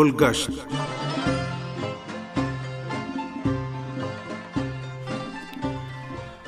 گلگشت۔ 0.00 0.50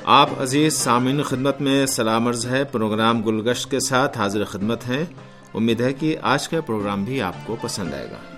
آپ 0.03 0.29
عزیز 0.39 0.73
سامعین 0.73 1.23
خدمت 1.23 1.61
میں 1.61 1.85
سلام 1.85 2.27
عرض 2.27 2.45
ہے۔ 2.45 2.63
پروگرام 2.63 3.21
گلگشت 3.21 3.71
کے 3.71 3.79
ساتھ 3.79 4.17
حاضر 4.17 4.43
خدمت 4.43 4.89
ہیں۔ 4.89 5.05
امید 5.53 5.81
ہے 5.81 5.93
کہ 5.93 6.17
آج 6.21 6.49
کا 6.49 6.61
پروگرام 6.61 7.03
بھی 7.03 7.21
آپ 7.21 7.35
کو 7.45 7.55
پسند 7.61 7.93
آئے 7.93 8.11
گا۔ 8.11 8.32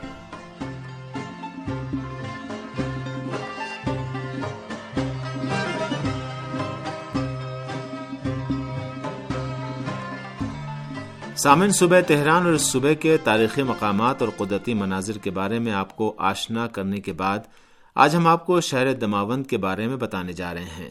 سامن 11.45 11.71
صبح 11.71 11.99
تہران 12.07 12.45
اور 12.45 12.57
صبح 12.57 12.93
کے 12.93 13.17
تاریخی 13.17 13.63
مقامات 13.63 14.21
اور 14.21 14.29
قدرتی 14.37 14.73
مناظر 14.73 15.17
کے 15.17 15.31
بارے 15.31 15.59
میں 15.59 15.71
آپ 15.71 15.95
کو 15.95 16.15
آشنا 16.17 16.67
کرنے 16.67 16.99
کے 16.99 17.13
بعد 17.13 17.39
آج 17.95 18.15
ہم 18.15 18.27
آپ 18.27 18.45
کو 18.45 18.61
شہر 18.61 18.93
دماوند 18.93 19.45
کے 19.45 19.57
بارے 19.57 19.87
میں 19.87 19.97
بتانے 19.97 20.33
جا 20.33 20.53
رہے 20.53 20.63
ہیں۔ 20.63 20.89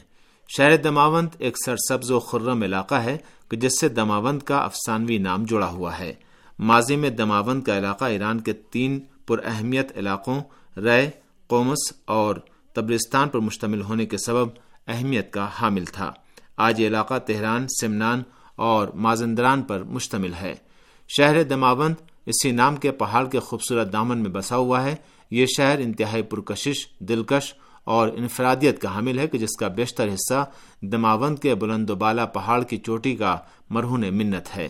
شہر 0.57 0.77
دماوند 0.77 1.29
ایک 1.39 1.57
سرسبز 1.65 2.11
و 2.11 2.21
خرم 2.21 2.63
علاقہ 2.63 2.95
ہے 2.95 3.19
کہ 3.49 3.57
جس 3.57 3.81
سے 3.81 3.89
دماوند 3.89 4.43
کا 4.43 4.59
افسانوی 4.59 5.19
نام 5.19 5.45
جڑا 5.45 5.67
ہوا 5.67 5.99
ہے۔ 5.99 6.15
ماضی 6.59 6.97
میں 6.97 7.11
دماوند 7.11 7.63
کا 7.63 7.79
علاقہ 7.79 8.05
ایران 8.05 8.41
کے 8.41 8.53
تین 8.53 9.01
پر 9.27 9.41
اہمیت 9.45 9.93
علاقوں، 9.97 10.41
رے، 10.79 11.11
قومس 11.47 11.93
اور 12.05 12.35
تبرستان 12.75 13.29
پر 13.29 13.39
مشتمل 13.39 13.83
ہونے 13.83 14.07
کے 14.07 14.17
سبب 14.17 14.49
اہمیت 14.87 15.33
کا 15.33 15.49
حامل 15.61 15.85
تھا۔ 15.85 16.13
آج 16.57 16.81
یہ 16.81 16.87
علاقہ 16.87 17.19
تہران، 17.19 17.67
سمنان 17.81 18.23
اور 18.57 18.89
مازندران 18.89 19.63
پر 19.63 19.83
مشتمل 19.83 20.33
ہے۔ 20.35 20.55
شہر 21.17 21.43
دماوند 21.43 21.95
اسی 22.27 22.51
نام 22.51 22.77
کے 22.77 22.91
پہاڑ 22.91 23.27
کے 23.27 23.41
خوبصورت 23.41 23.93
دامن 23.93 24.19
میں 24.19 24.31
بسا 24.31 24.57
ہوا 24.57 24.85
ہے۔ 24.85 24.97
یہ 25.31 25.47
شہر 25.57 25.79
انتہائی 25.79 26.23
پرکشش، 26.23 26.89
دلکش 26.99 27.55
اور 27.85 28.09
انفرادیت 28.09 28.81
کا 28.81 28.95
حامل 28.95 29.19
ہے 29.19 29.27
کہ 29.27 29.39
جس 29.39 29.57
کا 29.61 29.69
بیشتر 29.69 30.09
حصہ 30.09 30.51
دماوند 30.81 31.39
کے 31.39 31.55
بلند 31.55 31.91
و 31.91 31.95
بالا 31.95 32.27
پہاڑ 32.27 32.63
کی 32.63 32.77
چوٹی 32.77 33.17
کا 33.17 33.37
مرہون 33.71 34.01
منت 34.01 34.57
ہے۔ 34.57 34.69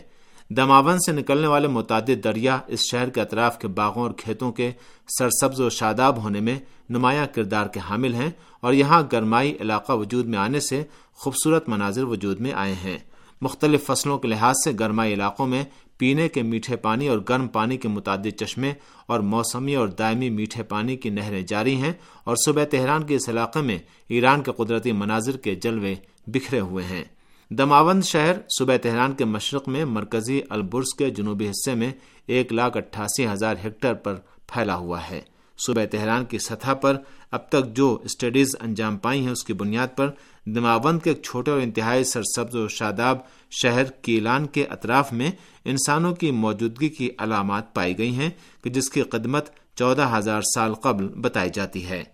دماوند 0.50 0.98
سے 1.06 1.12
نکلنے 1.12 1.46
والے 1.46 1.68
متعدد 1.68 2.24
دریا 2.24 2.58
اس 2.66 2.80
شہر 2.90 3.08
کے 3.10 3.20
اطراف 3.20 3.58
کے 3.58 3.68
باغوں 3.68 4.02
اور 4.02 4.10
کھیتوں 4.16 4.52
کے 4.52 4.72
سرسبز 5.18 5.60
و 5.60 5.70
شاداب 5.70 6.22
ہونے 6.22 6.40
میں 6.40 6.58
نمایاں 6.90 7.26
کردار 7.34 7.66
کے 7.66 7.80
حامل 7.80 8.14
ہیں 8.14 8.30
اور 8.60 8.72
یہاں 8.72 9.02
گرمائی 9.12 9.56
علاقہ 9.60 9.92
وجود 9.92 10.26
میں 10.26 10.38
آنے 10.38 10.60
سے 10.60 10.82
خوبصورت 11.14 11.68
مناظر 11.68 12.04
وجود 12.04 12.40
میں 12.40 12.52
آئے 12.52 12.72
ہیں۔ 12.72 12.98
مختلف 13.44 13.84
فصلوں 13.86 14.18
کے 14.18 14.28
لحاظ 14.28 14.54
سے 14.64 14.72
گرمائی 14.80 15.14
علاقوں 15.14 15.46
میں 15.46 15.64
پینے 15.98 16.28
کے 16.28 16.42
میٹھے 16.42 16.76
پانی 16.76 17.08
اور 17.08 17.18
گرم 17.28 17.48
پانی 17.48 17.76
کے 17.76 17.88
متعدد 17.88 18.36
چشمے 18.36 18.72
اور 19.06 19.20
موسمی 19.20 19.74
اور 19.74 19.88
دائمی 19.88 20.30
میٹھے 20.30 20.62
پانی 20.62 20.96
کی 20.96 21.10
نہریں 21.10 21.42
جاری 21.42 21.74
ہیں 21.74 21.92
اور 22.24 22.36
صوبہ 22.46 22.64
تہران 22.64 23.02
کے 23.02 23.16
اس 23.16 23.28
علاقے 23.28 23.60
میں 23.60 23.78
ایران 24.08 24.42
کے 24.42 24.52
قدرتی 24.56 24.92
مناظر 24.92 25.36
کے 25.36 25.54
جلوے 25.54 25.94
بکھرے 26.26 26.60
ہوئے 26.60 26.84
ہیں۔ 26.84 27.04
دماوند 27.50 28.02
شہر 28.02 28.36
صوبہ 28.58 28.76
تہران 28.82 29.12
کے 29.12 29.24
مشرق 29.24 29.68
میں 29.68 29.84
مرکزی 29.84 30.40
البرز 30.48 30.94
کے 30.98 31.10
جنوبی 31.10 31.50
حصے 31.50 31.74
میں 31.74 31.92
ایک 32.26 32.52
لاکھ 32.52 32.76
اٹھاسی 32.76 33.26
ہزار 33.26 33.54
ہیکٹر 33.64 33.94
پر 33.94 34.14
پھیلا 34.46 34.76
ہوا 34.76 35.00
ہے۔ 35.10 35.20
صوبہ 35.58 35.84
تہران 35.90 36.24
کی 36.24 36.38
سطح 36.38 36.74
پر 36.74 36.96
اب 37.30 37.48
تک 37.48 37.76
جو 37.76 37.98
اسٹڈیز 38.04 38.46
انجام 38.60 38.96
پائی 38.96 39.20
ہیں 39.20 39.32
اس 39.32 39.44
کی 39.44 39.52
بنیاد 39.52 39.88
پر 39.96 40.10
دماوند 40.46 41.00
کے 41.04 41.10
ایک 41.10 41.22
چھوٹے 41.22 41.50
اور 41.50 41.60
انتہائی 41.60 42.04
سرسبز 42.04 42.54
و 42.54 42.68
شاداب 42.68 43.18
شہر 43.62 43.84
کیلان 43.84 44.46
کے 44.46 44.64
اطراف 44.64 45.12
میں 45.12 45.30
انسانوں 45.64 46.14
کی 46.14 46.30
موجودگی 46.30 46.88
کی 46.88 47.10
علامات 47.18 47.74
پائی 47.74 47.98
گئی 47.98 48.14
ہیں 48.14 48.30
کہ 48.62 48.70
جس 48.70 48.90
کی 48.90 49.02
قدمت 49.02 49.48
چودہ 49.74 50.14
ہزار 50.18 50.42
سال 50.54 50.74
قبل 50.74 51.08
بتائی 51.08 51.50
جاتی 51.54 51.88
ہے۔ 51.88 52.04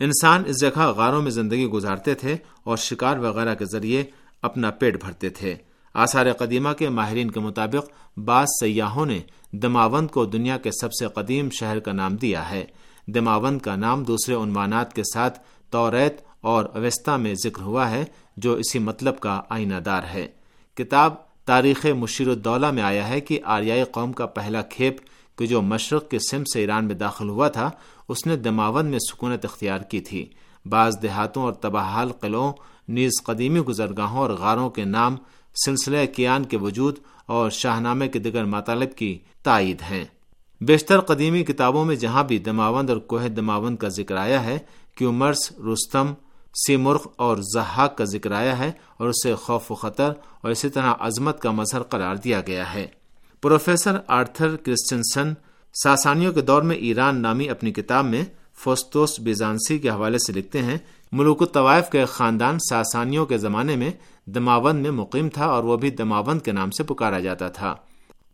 انسان 0.00 0.42
اس 0.46 0.60
جگہ 0.60 0.86
غاروں 0.86 1.22
میں 1.22 1.30
زندگی 1.30 1.66
گزارتے 1.66 2.14
تھے 2.14 2.36
اور 2.64 2.76
شکار 2.76 3.16
وغیرہ 3.16 3.54
کے 3.54 3.64
ذریعے 3.64 4.04
اپنا 4.42 4.70
پیٹ 4.70 5.00
بھرتے 5.00 5.28
تھے۔ 5.28 5.56
آثار 5.94 6.32
قدیمہ 6.32 6.72
کے 6.78 6.88
ماہرین 6.88 7.30
کے 7.30 7.40
مطابق 7.40 8.18
بعض 8.18 8.46
سیاحوں 8.60 9.06
نے 9.06 9.20
دماوند 9.52 10.08
کو 10.08 10.24
دنیا 10.24 10.58
کے 10.58 10.70
سب 10.70 10.92
سے 10.92 11.06
قدیم 11.14 11.48
شہر 11.50 11.78
کا 11.78 11.92
نام 11.92 12.16
دیا 12.16 12.50
ہے۔ 12.50 12.64
دماوند 13.06 13.58
کا 13.58 13.76
نام 13.76 14.02
دوسرے 14.02 14.34
عنوانات 14.34 14.92
کے 14.92 15.02
ساتھ 15.14 15.38
توریت 15.70 16.20
اور 16.40 16.64
اوستا 16.64 17.16
میں 17.16 17.34
ذکر 17.44 17.62
ہوا 17.62 17.90
ہے، 17.90 18.04
جو 18.36 18.54
اسی 18.54 18.78
مطلب 18.78 19.20
کا 19.20 19.40
آئینہ 19.48 19.74
دار 19.74 20.02
ہے۔ 20.04 20.26
کتاب 20.74 21.14
تاریخ 21.44 21.86
مشیر 21.86 22.28
الدولہ 22.28 22.70
میں 22.70 22.82
آیا 22.82 23.08
ہے 23.08 23.20
کہ 23.20 23.40
آریائی 23.44 23.84
قوم 23.84 24.12
کا 24.12 24.26
پہلا 24.26 24.62
کھیپ 24.62 24.96
کہ 25.38 25.46
جو 25.46 25.62
مشرق 25.62 26.08
کے 26.08 26.18
سم 26.30 26.44
سے 26.44 26.60
ایران 26.60 26.84
میں 26.84 26.94
داخل 26.94 27.28
ہوا 27.28 27.48
تھا، 27.48 27.70
اس 28.08 28.26
نے 28.26 28.36
دماوند 28.36 28.90
میں 28.90 28.98
سکونت 28.98 29.44
اختیار 29.44 29.78
کی 29.78 30.00
تھی۔ 30.00 30.26
بعض 30.66 31.02
دیہاتوں 31.02 31.42
اور 31.42 31.52
تباہال 31.52 32.12
قلعوں، 32.12 32.52
نیز 32.88 33.10
قدیمی 33.24 33.60
گزرگاہوں 33.60 34.18
اور 34.18 34.30
غاروں 34.30 34.70
کے 34.70 34.84
نام 34.84 35.16
سلسلہ 35.54 36.06
کیان 36.06 36.44
کے 36.44 36.56
وجود 36.56 36.98
اور 37.26 37.50
شاہنامے 37.50 38.08
کے 38.08 38.18
دیگر 38.18 38.44
مطالب 38.44 38.94
کی 38.96 39.18
تائید 39.42 39.82
ہیں۔ 39.90 40.04
بیشتر 40.60 41.00
قدیمی 41.00 41.44
کتابوں 41.44 41.84
میں 41.84 41.96
جہاں 41.96 42.24
بھی 42.24 42.38
دماوند 42.38 42.90
اور 42.90 42.98
کوہ 42.98 43.28
دماوند 43.28 43.76
کا 43.76 43.88
ذکر 43.88 44.16
آیا 44.16 44.44
ہے 44.44 44.58
کہ 44.94 45.04
عمرس 45.04 45.52
رستم، 45.52 46.12
سیمرغ 46.66 47.06
اور 47.16 47.36
زحاق 47.54 47.96
کا 47.96 48.04
ذکر 48.04 48.32
آیا 48.32 48.58
ہے 48.58 48.72
اور 48.98 49.08
اسے 49.08 49.34
خوف 49.34 49.72
و 49.72 49.74
خطر 49.74 50.12
اور 50.40 50.50
اسی 50.50 50.68
طرح 50.68 50.94
عظمت 50.98 51.40
کا 51.40 51.50
مظہر 51.50 51.82
قرار 51.82 52.16
دیا 52.16 52.40
گیا 52.46 52.74
ہے۔ 52.74 52.86
پروفیسر 53.40 53.98
آرتھر 54.06 54.56
کرسچنسن 54.56 55.32
ساسانیوں 55.82 56.32
کے 56.32 56.40
دور 56.40 56.62
میں 56.62 56.76
ایران 56.76 57.22
نامی 57.22 57.48
اپنی 57.48 57.72
کتاب 57.72 58.04
میں 58.04 58.24
فوستوس 58.54 59.20
بیزانسی 59.20 59.78
کے 59.78 59.90
حوالے 59.90 60.18
سے 60.18 60.32
لکھتے 60.32 60.62
ہیں 60.62 60.78
ملوک 61.12 61.42
الطوائف 61.42 61.90
کے 61.90 62.04
خاندان 62.04 62.58
ساسانیوں 62.58 63.26
کے 63.26 63.38
زمانے 63.38 63.76
میں 63.76 63.90
دماوند 64.26 64.82
میں 64.82 64.90
مقیم 64.90 65.28
تھا 65.28 65.46
اور 65.46 65.64
وہ 65.64 65.76
بھی 65.76 65.90
دماوند 65.90 66.40
کے 66.40 66.52
نام 66.52 66.70
سے 66.70 66.82
پکارا 66.82 67.18
جاتا 67.18 67.48
تھا۔ 67.48 67.74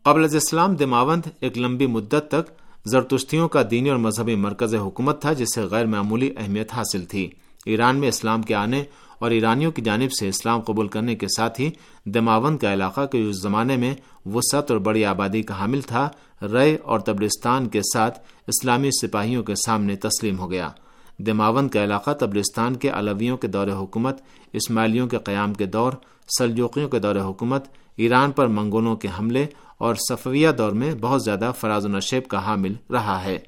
قبل 0.03 0.25
از 0.25 0.37
اسلام 0.37 0.75
دماوند 0.75 1.29
ایک 1.41 1.59
لمبی 1.59 1.87
مدت 1.87 2.25
تک 2.29 2.51
زرتشتیوں 2.85 3.49
کا 3.49 3.63
دینی 3.71 3.91
اور 3.91 3.99
مذہبی 3.99 4.35
مرکز 4.35 4.75
حکومت 4.75 5.21
تھا 5.21 5.33
جسے 5.33 5.63
غیر 5.63 5.87
معمولی 5.87 6.31
اہمیت 6.37 6.73
حاصل 6.73 7.05
تھی۔ 7.05 7.31
ایران 7.67 7.97
میں 7.97 8.09
اسلام 8.09 8.43
کے 8.43 8.55
آنے 8.55 8.85
اور 9.19 9.31
ایرانیوں 9.31 9.73
کی 9.73 9.83
جانب 9.83 10.13
سے 10.13 10.29
اسلام 10.29 10.61
قبول 10.61 10.89
کرنے 10.89 11.15
کے 11.15 11.27
ساتھ 11.37 11.61
ہی 11.61 11.71
دماوند 12.05 12.59
کا 12.59 12.73
علاقہ 12.73 13.07
کے 13.07 13.23
اس 13.23 13.43
زمانے 13.43 13.77
میں 13.77 13.95
وسعت 14.27 14.71
اور 14.71 14.81
بڑی 14.81 15.05
آبادی 15.05 15.43
کا 15.43 15.61
حامل 15.61 15.81
تھا، 15.81 16.09
رے 16.43 16.77
اور 16.85 17.01
تبرستان 17.01 17.69
کے 17.69 17.81
ساتھ 17.95 18.19
اسلامی 18.47 18.91
سپاہیوں 18.91 19.43
کے 19.43 19.55
سامنے 19.55 19.97
تسلیم 19.97 20.39
ہو 20.39 20.51
گیا۔ 20.51 20.69
دماوند 21.19 21.69
کا 21.69 21.85
علاقہ 21.85 22.11
تبرستان 22.11 22.77
کے 22.77 22.89
علویوں 22.89 23.37
کے 23.37 23.49
دور 23.49 23.69
حکومت، 23.69 24.19
اسماعیلیوں 24.53 25.07
کے 25.07 25.19
قیام 25.19 25.55
کے 25.55 25.67
دور، 25.67 25.93
سلجوقیوں 26.39 26.89
کے 26.89 26.99
دور 26.99 27.17
حکومت، 27.17 27.65
ایران 27.97 28.31
پر 28.31 28.47
منگولوں 28.47 28.97
کے 28.97 29.09
حملے 29.19 29.47
اور 29.79 29.95
صفویہ 29.95 30.51
دور 30.59 30.73
میں 30.73 30.95
بہت 31.01 31.25
زیادہ 31.25 31.53
فراز 31.61 31.85
و 31.85 31.89
نشیب 31.89 32.29
کا 32.29 32.47
حامل 32.47 32.75
رہا 32.91 33.25
ہے۔ 33.25 33.39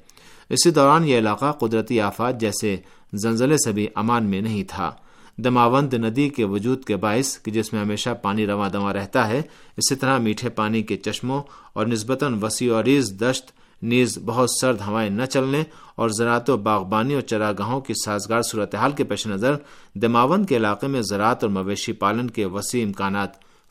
اسی 0.49 0.71
دوران 0.71 1.07
یہ 1.07 1.17
علاقہ 1.17 1.51
قدرتی 1.51 2.01
آفات 2.01 2.39
جیسے 2.39 2.77
زلزلے 3.13 3.55
سے 3.57 3.71
بھی 3.71 3.87
امان 3.95 4.23
میں 4.23 4.41
نہیں 4.41 4.63
تھا۔ 4.67 4.91
دماوند 5.37 5.93
ندی 5.93 6.29
کے 6.29 6.43
وجود 6.43 6.83
کے 6.83 6.95
باعث 6.95 7.39
کہ 7.43 7.51
جس 7.51 7.73
میں 7.73 7.81
ہمیشہ 7.81 8.09
پانی 8.21 8.47
رواں 8.47 8.69
دواں 8.69 8.93
رہتا 8.93 9.27
ہے، 9.27 9.41
اسی 9.77 9.95
طرح 9.95 10.17
میٹھے 10.17 10.49
پانی 10.49 10.83
کے 10.83 10.97
چشموں 10.97 11.41
اور 11.73 11.85
نسبتاً 11.85 12.43
وسیع 12.43 12.73
و 12.73 12.79
عریض 12.79 13.11
دشت 13.21 13.58
نیز 13.81 14.17
بہت 14.25 14.49
سرد 14.61 14.81
ہوائیں 14.87 15.09
نہ 15.09 15.25
چلنے 15.25 15.63
اور 15.95 16.09
زراعت 16.09 16.49
و 16.49 16.57
باغبانی 16.57 17.13
اور 17.13 17.21
چراگاہوں 17.21 17.81
کی 17.81 17.93
سازگار 18.05 18.41
صورتحال 18.41 18.91
کے 18.91 19.03
پیش 19.03 19.27
نظر 19.27 19.55
دماوند 19.95 20.45
کے 20.45 20.57
علاقے 20.57 20.87
میں 20.87 21.01
زراعت 21.01 21.43
اور 21.43 21.51
مویشی 21.51 21.91
پالن 21.91 22.29
کے 22.29 22.45
وسیع 22.45 22.85
امکانات 22.85 23.29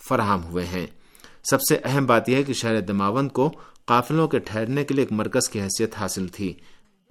فراہم 0.08 0.44
ہوئے 0.44 0.64
ہیں۔ 0.64 0.86
سب 1.50 1.62
سے 1.62 1.78
اہم 1.84 2.06
بات 2.06 2.28
یہ 2.28 2.36
ہے 2.36 2.42
کہ 2.42 2.52
شہر 2.52 2.80
دماوند 2.80 3.28
کو 3.28 3.52
قافلوں 3.86 4.28
کے 4.28 4.38
ٹھہرنے 4.38 4.84
کے 4.84 4.94
لیے 4.94 5.02
ایک 5.02 5.12
مرکز 5.12 5.48
کی 5.48 5.60
حیثیت 5.60 5.96
حاصل 5.96 6.28
تھی۔ 6.28 6.52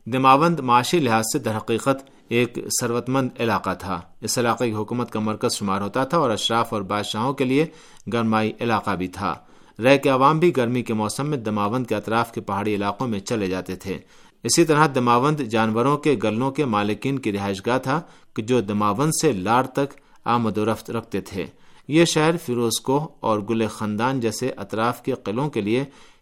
دماوند 0.05 0.59
معاشی 0.59 0.99
لحاظ 0.99 1.23
سے 1.33 1.39
درحقیقت 1.39 2.09
ایک 2.27 2.57
ثروت 2.81 3.09
مند 3.09 3.29
علاقہ 3.39 3.69
تھا۔ 3.79 4.01
اس 4.21 4.37
علاقے 4.37 4.67
کی 4.67 4.75
حکومت 4.75 5.11
کا 5.11 5.19
مرکز 5.19 5.55
شمار 5.55 5.81
ہوتا 5.81 6.03
تھا 6.03 6.17
اور 6.17 6.29
اشراف 6.29 6.73
اور 6.73 6.81
بادشاہوں 6.81 7.33
کے 7.33 7.43
لیے 7.43 7.65
گرمائی 8.13 8.53
علاقہ 8.59 8.91
بھی 8.91 9.07
تھا۔ 9.07 9.35
رہ 9.83 9.97
کے 9.97 10.09
عوام 10.09 10.39
بھی 10.39 10.57
گرمی 10.57 10.83
کے 10.83 10.93
موسم 10.93 11.27
میں 11.27 11.37
دماوند 11.37 11.87
کے 11.87 11.95
اطراف 11.95 12.31
کے 12.31 12.41
پہاڑی 12.41 12.75
علاقوں 12.75 13.07
میں 13.07 13.19
چلے 13.19 13.47
جاتے 13.47 13.75
تھے۔ 13.75 13.97
اسی 14.43 14.65
طرح 14.65 14.87
دماوند 14.95 15.39
جانوروں 15.39 15.97
کے 15.97 16.15
گلوں 16.23 16.51
کے 16.51 16.65
مالکین 16.65 17.19
کی 17.19 17.31
رہائش 17.31 17.65
گاہ 17.65 17.77
تھا 17.77 18.01
کہ 18.35 18.41
جو 18.41 18.61
دماوند 18.61 19.11
سے 19.21 19.31
لار 19.31 19.63
تک 19.63 19.93
آمد 20.25 20.57
و 20.57 20.65
رفت 20.65 20.91
رکھتے 20.91 21.21
تھے۔ 21.21 21.45
یہ 21.87 22.05
شہر 22.05 22.37
فیروز 22.37 22.79
کو 22.79 23.11
اور 23.19 23.39
گل 23.39 23.67
خاندان 23.67 24.19
جیسے 24.19 24.51
اطراف 24.57 25.03
کے 25.03 25.13
قلعوں 25.23 25.49
کے 25.49 25.61
لیے 25.61 25.81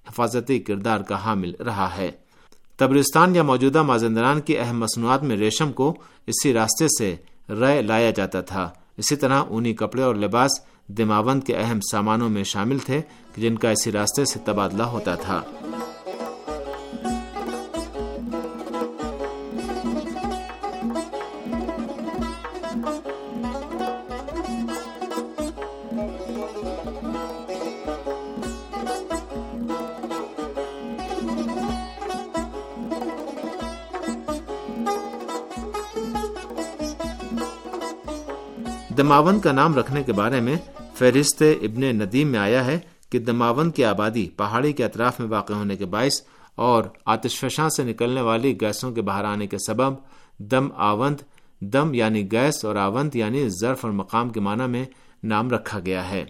حفاظتی 0.09 0.59
کردار 0.59 0.99
کا 0.99 1.25
حامل 1.25 1.55
رہا 1.55 1.97
ہے۔ 1.97 2.11
تبرستان 2.77 3.35
یا 3.35 3.43
موجودہ 3.43 3.83
مازندران 3.83 4.41
کی 4.41 4.57
اہم 4.57 4.79
مصنوعات 4.79 5.23
میں 5.23 5.35
ریشم 5.35 5.71
کو 5.71 5.93
اسی 6.27 6.53
راستے 6.53 6.87
سے 6.87 7.15
رائے 7.49 7.81
لایا 7.81 8.11
جاتا 8.11 8.41
تھا۔ 8.41 8.69
اسی 8.97 9.15
طرح 9.15 9.41
اونی 9.41 9.73
کپڑے 9.73 10.03
اور 10.03 10.15
لباس 10.15 10.51
دماوند 10.87 11.43
کے 11.43 11.55
اہم 11.55 11.79
سامانوں 11.91 12.29
میں 12.29 12.43
شامل 12.43 12.77
تھے 12.77 13.01
جن 13.37 13.57
کا 13.57 13.69
اسی 13.69 13.91
راستے 13.91 14.25
سے 14.25 14.39
تبادلہ 14.45 14.83
ہوتا 14.83 15.15
تھا۔ 15.15 15.41
دماون 38.97 39.39
کا 39.39 39.51
نام 39.51 39.75
رکھنے 39.75 40.03
کے 40.03 40.13
بارے 40.13 40.41
میں 40.41 40.55
فہرست 40.97 41.43
ابن 41.61 41.81
ندیم 41.81 42.27
میں 42.27 42.39
آیا 42.39 42.65
ہے 42.65 42.79
کہ 43.09 43.19
دماوند 43.19 43.71
کی 43.71 43.83
آبادی 43.85 44.29
پہاڑی 44.29 44.73
کے 44.73 44.85
اطراف 44.85 45.19
میں 45.19 45.27
واقع 45.27 45.53
ہونے 45.53 45.75
کے 45.75 45.85
باعث 45.85 46.21
اور 46.55 46.83
آتش 47.05 47.39
فشاں 47.39 47.69
سے 47.69 47.83
نکلنے 47.83 48.21
والی 48.21 48.61
گیسوں 48.61 48.91
کے 48.91 49.01
باہر 49.01 49.23
آنے 49.23 49.47
کے 49.47 49.57
سبب 49.57 49.93
دم 50.39 50.67
آوند، 50.75 51.15
دم 51.61 51.93
یعنی 51.93 52.31
گیس 52.31 52.65
اور 52.65 52.75
آوند 52.75 53.15
یعنی 53.15 53.49
ظرف 53.49 53.85
اور 53.85 53.91
مقام 53.91 54.29
کے 54.29 54.39
معنی 54.39 54.67
میں 54.67 54.85
نام 55.23 55.49
رکھا 55.49 55.79
گیا 55.79 56.09
ہے۔ 56.09 56.25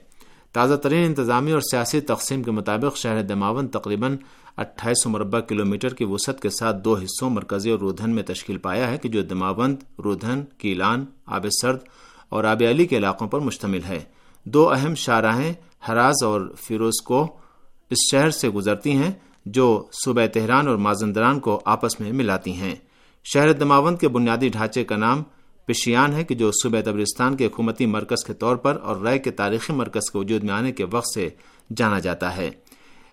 تازہ 0.53 0.75
ترین 0.75 1.05
انتظامی 1.05 1.51
اور 1.51 1.61
سیاسی 1.61 2.01
تقسیم 2.01 2.43
کے 2.43 2.51
مطابق 2.51 2.97
شہر 2.97 3.21
دماون 3.21 3.67
تقریباً 3.67 4.17
اٹھائیس 4.57 5.03
سو 5.03 5.09
مربع 5.09 5.39
کلومیٹر 5.39 5.93
کی 5.93 6.03
وسعت 6.03 6.41
کے 6.41 6.49
ساتھ 6.49 6.75
دو 6.85 6.95
حصوں 6.97 7.29
مرکزی 7.29 7.71
اور 7.71 7.79
رودھن 7.79 8.09
میں 8.09 8.23
تشکیل 8.23 8.57
پایا 8.57 8.91
ہے 8.91 8.97
کہ 8.97 9.09
جو 9.09 9.21
دماوند، 9.21 9.77
رودھن، 10.03 10.43
کیلان، 10.57 11.05
آب 11.25 11.45
سرد 11.61 11.79
اور 12.29 12.43
آب 12.43 12.63
علی 12.69 12.85
کے 12.85 12.97
علاقوں 12.97 13.27
پر 13.27 13.39
مشتمل 13.39 13.83
ہے۔ 13.87 13.99
دو 14.45 14.69
اہم 14.69 14.95
شاہراہیں 14.95 15.53
ہراز 15.87 16.23
اور 16.23 16.41
فیروز 16.67 17.01
کو 17.05 17.37
اس 17.89 17.97
شہر 18.11 18.29
سے 18.29 18.49
گزرتی 18.49 18.91
ہیں، 18.91 19.11
جو 19.45 19.87
صوبہ 20.05 20.25
تہران 20.33 20.67
اور 20.67 20.75
مازندران 20.75 21.39
کو 21.39 21.61
آپس 21.65 21.99
میں 21.99 22.11
ملاتی 22.11 22.53
ہیں۔ 22.53 22.75
شہر 23.23 23.51
دماوند 23.51 23.97
کے 23.97 24.07
بنیادی 24.07 24.49
ڈھانچے 24.49 24.83
کا 24.83 24.95
نام 24.95 25.23
پشیان 25.65 26.13
ہے 26.13 26.23
کہ 26.23 26.35
جو 26.35 26.51
صوبہ 26.51 26.81
تبرستان 26.81 27.35
کے 27.35 27.45
حکومتی 27.45 27.85
مرکز 27.85 28.25
کے 28.25 28.33
طور 28.33 28.55
پر 28.55 28.77
اور 28.83 28.95
رائے 28.95 29.19
کے 29.19 29.31
تاریخی 29.31 29.73
مرکز 29.73 30.11
کے 30.11 30.17
وجود 30.17 30.43
میں 30.43 30.53
آنے 30.53 30.71
کے 30.71 30.85
وقت 30.91 31.07
سے 31.13 31.29
جانا 31.75 31.99
جاتا 31.99 32.37
ہے۔ 32.37 32.49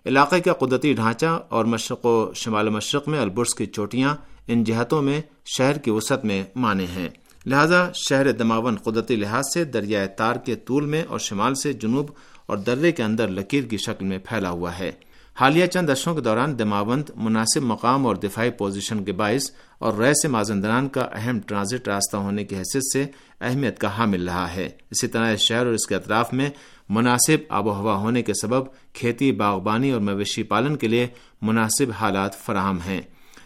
علاقے 0.05 0.41
کا 0.41 0.53
قدرتی 0.53 0.93
ڈھانچہ 0.93 1.45
اور 1.49 1.65
مشرق 1.65 2.05
و 2.05 2.31
شمال 2.35 2.69
مشرق 2.69 3.07
میں 3.07 3.19
البرس 3.19 3.55
کی 3.55 3.65
چوٹیاں 3.65 4.15
ان 4.47 4.63
جہتوں 4.63 5.01
میں 5.01 5.21
شہر 5.57 5.77
کی 5.77 5.91
وسعت 5.91 6.25
میں 6.25 6.43
مانے 6.55 6.85
ہیں۔ 6.95 7.09
لہذا 7.45 7.87
شہر 8.09 8.31
دماون 8.31 8.75
قدرتی 8.75 9.15
لحاظ 9.15 9.43
سے 9.53 9.63
دریائے 9.63 10.07
تار 10.07 10.35
کے 10.35 10.55
طول 10.55 10.85
میں 10.85 11.03
اور 11.03 11.19
شمال 11.19 11.55
سے 11.55 11.73
جنوب 11.73 12.11
اور 12.45 12.57
درے 12.57 12.91
کے 12.91 13.03
اندر 13.03 13.27
لکیر 13.27 13.63
کی 13.63 13.77
شکل 13.77 14.05
میں 14.05 14.17
پھیلا 14.17 14.49
ہوا 14.49 14.79
ہے۔ 14.79 14.91
حالیہ 15.35 15.65
چند 15.65 15.89
اشوں 15.89 16.15
کے 16.15 16.21
دوران 16.21 16.59
دماوند 16.59 17.09
مناسب 17.15 17.63
مقام 17.63 18.07
اور 18.07 18.15
دفاعی 18.15 18.49
پوزیشن 18.49 19.03
کے 19.03 19.11
باعث 19.11 19.51
اور 19.79 19.93
رے 19.93 20.13
سے 20.13 20.27
مازندران 20.27 20.89
کا 20.89 21.01
اہم 21.01 21.39
ٹرانزٹ 21.39 21.87
راستہ 21.87 22.17
ہونے 22.17 22.43
کی 22.43 22.55
حیثیت 22.55 22.83
سے 22.93 23.05
اہمیت 23.41 23.79
کا 23.79 23.97
حامل 23.97 24.27
رہا 24.29 24.55
ہے۔ 24.55 24.69
اسی 24.91 25.07
طرح 25.07 25.33
اس 25.33 25.39
شہر 25.39 25.65
اور 25.65 25.73
اس 25.73 25.87
کے 25.87 25.95
اطراف 25.95 26.33
میں 26.33 26.49
مناسب 26.89 27.37
آب 27.49 27.67
و 27.67 27.73
ہوا 27.73 27.95
ہونے 27.95 28.21
کے 28.21 28.33
سبب 28.41 28.63
کھیتی، 28.93 29.31
باغبانی 29.31 29.91
اور 29.91 30.01
مویشی 30.01 30.43
پالن 30.43 30.75
کے 30.75 30.87
لیے 30.87 31.07
مناسب 31.41 31.91
حالات 31.99 32.39
فراہم 32.45 32.77
ہیں۔ 32.85 33.01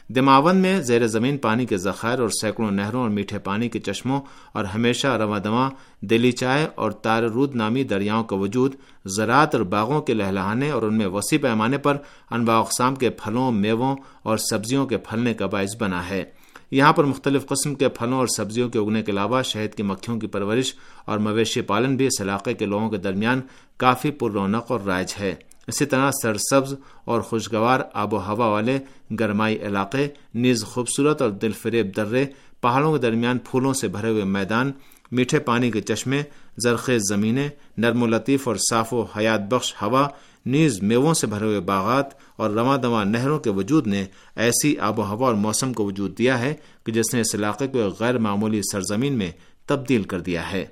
دماون 0.09 0.57
میں 0.57 0.81
زیر 0.81 1.07
زمین 1.07 1.38
پانی 1.38 1.65
کے 1.65 1.77
ذخائر 1.77 2.19
اور 2.19 2.30
سینکڑوں 2.30 2.71
نہروں 2.71 3.01
اور 3.01 3.09
میٹھے 3.09 3.39
پانی 3.39 3.69
کے 3.69 3.80
چشموں 3.80 4.21
اور 4.54 4.63
ہمیشہ 4.63 5.07
رواں 5.07 5.39
دواں 5.39 5.69
دلی 6.01 6.31
چائے 6.31 6.68
اور 6.75 6.92
تار 6.92 7.24
رود 7.24 7.56
نامی 7.56 7.83
دریاؤں 7.83 8.24
کا 8.24 8.36
وجود، 8.36 8.75
زراعت 9.06 9.56
اور 9.56 9.63
باغوں 9.63 10.01
کے 10.01 10.13
لہلانے 10.13 10.71
اور 10.71 10.81
ان 10.81 10.98
میں 10.98 11.07
وسیع 11.07 11.38
پیمانے 11.42 11.77
پر 11.77 11.98
انواع 12.31 12.59
اقسام 12.59 12.95
کے 12.95 13.09
پھلوں، 13.09 13.51
میووں 13.51 13.95
اور 14.24 14.38
سبزیوں 14.38 14.88
کے 14.88 14.98
پھلنے 14.98 15.33
کا 15.33 15.45
باعث 15.45 15.75
بنا 15.80 16.09
ہے۔ 16.09 16.24
یہاں 16.71 16.94
پر 16.94 17.04
مختلف 17.04 17.48
قسم 17.48 17.75
کے 17.75 17.89
پھلوں 17.89 18.18
اور 18.18 18.27
سبزیوں 18.27 18.69
کے 18.69 18.80
اگنے 18.80 19.01
کے 19.04 19.12
علاوہ 19.12 19.42
شہد 19.42 19.75
کی 19.75 19.83
مکھیوں 19.83 20.19
کی 20.19 20.27
پرورش 20.27 20.74
اور 21.06 21.18
مویشی 21.18 21.62
پالن 21.62 21.95
بھی 21.95 22.06
اس 22.06 22.21
علاقے 22.21 22.54
کے 22.54 22.65
لوگوں 22.65 22.89
کے 22.89 22.98
درمیان 22.98 23.42
کافی 23.77 24.12
پر 24.12 24.31
رونق 24.31 24.71
اور 24.71 24.80
رائج 24.80 25.15
ہے۔ 25.19 25.36
اسی 25.68 25.86
طرح 25.86 26.12
سرسبز 26.24 26.74
اور 27.06 27.22
خوشگوار 27.22 27.80
آب 27.94 28.14
و 28.14 28.18
ہوا 28.18 28.48
والے 28.48 28.80
گرمائی 29.19 29.58
علاقے، 29.62 30.08
نیز 30.36 30.64
خوبصورت 30.64 31.22
اور 31.22 31.30
دل 31.30 31.52
فریب 31.52 31.96
درے 31.96 32.25
پہاڑوں 32.62 32.94
کے 32.94 33.00
درمیان 33.00 33.38
پھولوں 33.38 33.74
سے 33.74 33.88
بھرے 33.88 34.10
ہوئے 34.10 34.24
میدان، 34.24 34.72
میٹھے 35.12 35.40
پانی 35.40 35.72
کے 35.72 35.81
چشمے، 35.81 36.22
زرخیز 36.58 37.02
زمینیں، 37.10 37.50
نرم 37.78 38.04
و 38.04 38.08
لطیف 38.08 38.48
اور 38.48 38.56
صاف 38.56 38.94
و 38.94 39.02
حیات 39.02 39.42
بخش 39.50 39.74
ہوا، 39.81 40.08
نیز 40.46 40.81
میووں 40.81 41.14
سے 41.14 41.28
بھرے 41.28 41.46
ہوئے 41.46 41.60
باغات 41.60 42.06
اور 42.36 42.50
رواں 42.50 42.78
دواں 42.78 43.06
نہروں 43.06 43.40
کے 43.40 43.50
وجود 43.50 43.88
نے 43.88 44.06
ایسی 44.36 44.78
آب 44.80 45.00
و 45.00 45.04
ہوا 45.04 45.28
اور 45.28 45.36
موسم 45.36 45.74
کو 45.74 45.86
وجود 45.86 46.18
دیا 46.18 46.40
ہے 46.40 46.54
کہ 46.86 46.92
جس 46.92 47.14
نے 47.14 47.22
اس 47.22 47.36
علاقے 47.36 47.68
کو 47.68 47.80
ایک 47.80 48.02
غیر 48.02 48.18
معمولی 48.18 48.62
سرزمین 48.72 49.14
میں 49.14 49.31
تبدیل 49.66 50.04
کر 50.04 50.19
دیا 50.19 50.52
ہے۔ 50.52 50.66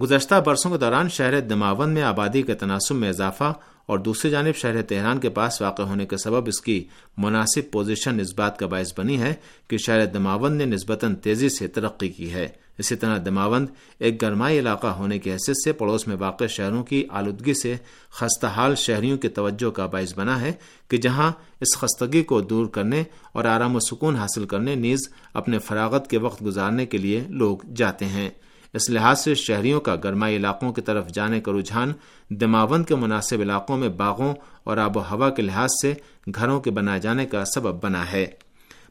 گزشتہ 0.00 0.34
برسوں 0.46 0.70
کے 0.70 0.78
دوران 0.78 1.08
شہر 1.08 1.40
دماون 1.40 1.90
میں 1.90 2.02
آبادی 2.02 2.42
کے 2.42 2.54
تناسب 2.54 2.94
میں 2.94 3.08
اضافہ 3.08 3.52
اور 3.86 3.98
دوسری 3.98 4.30
جانب 4.30 4.56
شہر 4.56 4.82
تہران 4.82 5.18
کے 5.18 5.28
پاس 5.28 5.62
واقع 5.62 5.82
ہونے 5.82 6.06
کے 6.06 6.16
سبب 6.16 6.48
اس 6.48 6.60
کی 6.60 6.84
مناسب 7.16 7.72
پوزیشن 7.72 8.20
اس 8.20 8.34
بات 8.34 8.58
کا 8.58 8.66
باعث 8.66 8.98
بنی 8.98 9.20
ہے 9.20 9.34
کہ 9.68 9.78
شہر 9.78 10.06
دماوند 10.06 10.56
نے 10.56 10.64
نسبتاً 10.64 11.14
تیزی 11.14 11.48
سے 11.48 11.66
ترقی 11.66 12.08
کی 12.08 12.32
ہے۔ 12.32 12.48
اسی 12.78 12.96
طرح 12.96 13.18
دماوند 13.24 13.66
ایک 13.98 14.22
گرمائی 14.22 14.58
علاقہ 14.58 14.86
ہونے 14.86 15.18
کی 15.18 15.32
حیثیت 15.32 15.56
سے 15.64 15.72
پڑوس 15.72 16.08
میں 16.08 16.16
واقع 16.16 16.44
شہروں 16.44 16.84
کی 16.84 17.06
آلودگی 17.10 17.54
سے 17.54 17.76
خستہ 18.10 18.46
حال 18.46 18.74
شہریوں 18.74 19.18
کی 19.18 19.28
توجہ 19.28 19.70
کا 19.70 19.86
باعث 19.86 20.18
بنا 20.18 20.40
ہے 20.40 20.52
کہ 20.88 20.96
جہاں 20.96 21.32
اس 21.60 21.78
خستگی 21.78 22.22
کو 22.22 22.40
دور 22.40 22.66
کرنے 22.66 23.02
اور 23.32 23.44
آرام 23.44 23.76
و 23.76 23.80
سکون 23.80 24.16
حاصل 24.16 24.44
کرنے 24.44 24.74
نیز 24.74 24.98
اپنے 25.34 25.58
فراغت 25.58 26.10
کے 26.10 26.18
وقت 26.18 26.44
گزارنے 26.44 26.86
کے 26.86 26.98
لیے 26.98 27.24
لوگ 27.28 27.58
جاتے 27.76 28.04
ہیں۔ 28.04 28.30
اس 28.72 28.90
لحاظ 28.90 29.20
سے 29.20 29.34
شہریوں 29.34 29.80
کا 29.80 29.96
گرمائی 29.96 30.36
علاقوں 30.36 30.72
کی 30.72 30.80
طرف 30.80 31.08
جانے 31.08 31.40
کا 31.40 31.52
رجحان 31.52 31.92
دماوند 32.30 32.84
کے 32.84 32.94
مناسب 32.94 33.40
علاقوں 33.40 33.76
میں 33.76 33.88
باغوں 33.88 34.34
اور 34.64 34.76
آب 34.76 34.96
و 34.96 35.00
ہوا 35.00 35.30
کے 35.30 35.42
لحاظ 35.42 35.68
سے 35.82 35.94
گھروں 36.34 36.60
کے 36.60 36.70
بنائے 36.70 37.00
جانے 37.00 37.26
کا 37.26 37.44
سبب 37.44 37.84
بنا 37.84 38.12
ہے۔ 38.12 38.26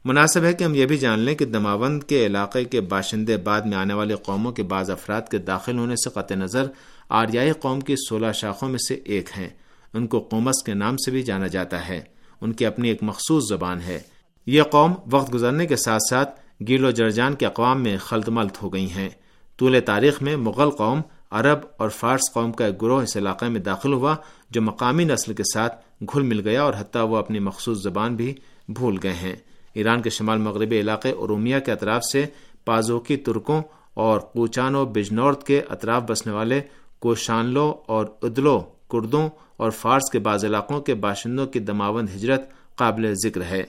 مناسب 0.06 0.44
ہے 0.44 0.54
کہ 0.54 0.64
ہم 0.64 0.76
یہ 0.76 0.86
بھی 0.86 0.98
جان 0.98 1.20
لیں 1.20 1.36
کہ 1.36 1.46
دماوند 1.46 2.04
کے 2.04 2.26
علاقے 2.26 2.64
کے 2.64 2.82
باشندے 2.82 3.38
بعد 3.38 3.62
میں 3.62 3.78
آنے 3.78 3.94
والے 3.94 4.16
قوموں 4.16 4.52
کے 4.52 4.64
بعض 4.64 4.92
افراد 4.92 5.22
کے 5.32 5.38
داخل 5.38 5.78
ہونے 5.78 5.96
سے 5.96 6.10
قطع 6.10 6.36
نظر 6.36 6.66
آریائی 7.10 7.52
قوم 7.52 7.80
کی 7.80 7.96
سولہ 8.10 8.32
شاخوں 8.32 8.70
میں 8.70 8.80
سے 8.88 8.94
ایک 8.94 9.30
ہیں۔ 9.38 9.50
ان 9.94 10.08
کو 10.08 10.20
قومس 10.20 10.64
کے 10.64 10.74
نام 10.74 10.98
سے 10.98 11.12
بھی 11.12 11.24
جانا 11.24 11.48
جاتا 11.48 11.88
ہے۔ 11.88 12.02
ان 12.42 12.54
کی 12.54 12.66
اپنی 12.66 12.90
ایک 12.90 13.04
مخصوص 13.04 13.50
زبان 13.50 13.82
ہے۔ 13.82 14.00
یہ 14.46 14.64
قوم 14.64 14.94
وقت 15.12 15.34
گزرنے 15.34 15.66
کے 15.66 15.76
ساتھ 15.76 16.02
ساتھ 16.10 16.40
گیل 16.68 16.86
و 16.86 16.92
جرجان 16.92 17.34
کے 17.36 17.46
اقوام 17.46 17.84
میں 17.84 17.98
خلط 17.98 18.30
ملت 18.30 18.64
ہو 18.64 18.74
گئی 18.74 18.92
ہیں۔ 18.92 19.10
طول 19.58 19.80
تاریخ 19.86 20.22
میں 20.22 20.36
مغل 20.36 20.70
قوم، 20.70 21.02
عرب 21.32 21.60
اور 21.78 21.90
فارس 21.90 22.34
قوم 22.34 22.52
کا 22.52 22.66
ایک 22.66 22.82
گروہ 22.82 23.02
اس 23.02 23.18
علاقے 23.18 23.50
میں 23.50 23.60
داخل 23.60 23.94
ہوا 23.94 24.16
جو 24.50 24.62
مقامی 24.62 25.04
نسل 25.04 25.34
کے 25.34 25.44
ساتھ 25.54 26.04
گھل 26.14 26.22
مل 26.22 26.40
گیا 26.40 26.64
اور 26.64 26.74
حتیٰ 26.78 27.08
وہ 27.10 27.18
اپنی 27.18 27.40
مخصوص 27.40 27.84
زبان 27.84 28.16
بھی 28.16 28.34
بھول 28.68 28.98
گئے 29.04 29.14
ہیں۔ 29.14 29.36
ایران 29.74 30.02
کے 30.02 30.10
شمال 30.10 30.38
مغربی 30.38 30.80
علاقے 30.80 31.12
ارومیہ 31.12 31.60
کے 31.60 31.72
اطراف 31.72 32.04
سے 32.04 32.26
پازوکی 32.66 33.18
ترکوں 33.18 33.62
اور 33.94 34.20
کوچان 34.20 34.76
و 34.76 34.86
بجنورد 34.86 35.44
کے 35.44 35.62
اطراف 35.70 36.04
بسنے 36.04 36.34
والے 36.34 36.62
کوشانلو 37.00 37.74
اور 37.88 38.06
ادلو 38.22 38.60
کردوں 38.92 39.30
اور 39.58 39.72
فارس 39.72 40.10
کے 40.12 40.20
بعض 40.20 40.46
علاقوں 40.46 40.82
کے 40.82 40.94
باشندوں 40.94 41.46
کی 41.48 41.60
دماوند 41.60 42.10
ہجرت 42.16 42.50
قابل 42.76 43.14
ذکر 43.14 43.42
ہے۔ 43.42 43.64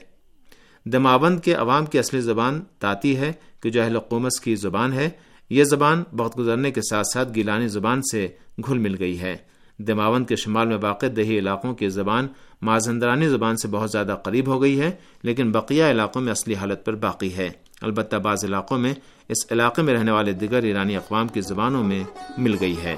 دماوند 0.85 1.39
کے 1.39 1.53
عوام 1.53 1.85
کی 1.85 1.99
اصلی 1.99 2.21
زبان 2.21 2.61
تاتی 2.79 3.17
ہے، 3.17 3.31
کہ 3.61 3.69
جو 3.69 3.81
اہل 3.81 3.99
قومس 3.99 4.39
کی 4.41 4.55
زبان 4.55 4.93
ہے 4.93 5.09
یہ 5.49 5.63
زبان 5.63 6.03
وقت 6.13 6.37
گزرنے 6.39 6.71
کے 6.71 6.81
ساتھ 6.81 7.07
ساتھ 7.13 7.29
گیلانی 7.35 7.67
زبان 7.67 8.01
سے 8.01 8.27
گھل 8.67 8.77
مل 8.77 8.95
گئی 8.99 9.19
ہے۔ 9.19 9.35
دماون 9.79 10.25
کے 10.25 10.35
شمال 10.35 10.67
میں 10.67 10.77
واقع 10.81 11.05
دیہی 11.15 11.37
علاقوں 11.39 11.73
کی 11.73 11.89
زبان 11.89 12.27
مازندرانی 12.61 13.29
زبان 13.29 13.57
سے 13.57 13.67
بہت 13.67 13.91
زیادہ 13.91 14.15
قریب 14.23 14.47
ہو 14.47 14.61
گئی 14.61 14.79
ہے، 14.79 14.91
لیکن 15.23 15.51
بقیہ 15.51 15.83
علاقوں 15.83 16.21
میں 16.21 16.31
اصلی 16.31 16.55
حالت 16.55 16.85
پر 16.85 16.95
باقی 16.95 17.35
ہے۔ 17.37 17.49
البتہ 17.81 18.15
بعض 18.15 18.45
علاقوں 18.45 18.77
میں 18.77 18.93
اس 19.29 19.51
علاقے 19.51 19.81
میں 19.81 19.93
رہنے 19.93 20.11
والے 20.11 20.31
دیگر 20.31 20.63
ایرانی 20.63 20.95
اقوام 20.95 21.27
کی 21.27 21.41
زبانوں 21.41 21.83
میں 21.83 22.03
مل 22.37 22.55
گئی 22.61 22.75
ہے۔ 22.83 22.95